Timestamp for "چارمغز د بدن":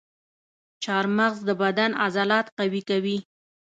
0.83-1.91